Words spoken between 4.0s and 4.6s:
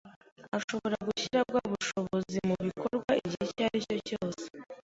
cyose